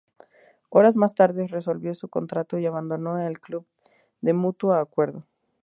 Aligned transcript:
Horas 0.71 0.97
más 0.97 1.13
tarde 1.13 1.45
resolvió 1.45 1.93
su 1.93 2.09
contrato 2.09 2.57
y 2.57 2.65
abandonó 2.65 3.19
el 3.19 3.39
club 3.39 3.67
de 4.21 4.33
mutuo 4.33 4.73
acuerdo. 4.73 5.27